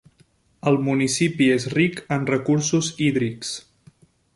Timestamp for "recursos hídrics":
2.33-3.55